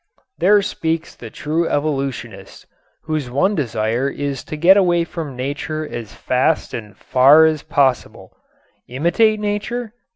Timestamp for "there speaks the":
0.39-1.29